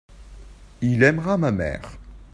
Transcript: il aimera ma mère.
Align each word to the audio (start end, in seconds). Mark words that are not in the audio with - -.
il 0.81 1.03
aimera 1.03 1.37
ma 1.37 1.51
mère. 1.51 1.99